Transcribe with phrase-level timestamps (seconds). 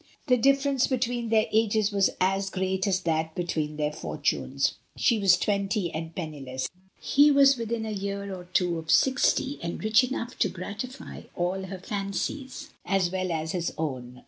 [0.25, 5.37] The difference between their ages was as great as that between their fortunes: she was
[5.37, 6.67] twenty and penni less,
[6.99, 11.65] he was within a year or two of sixty and rich enough to gratify all
[11.65, 14.19] her fancies, as well as his own.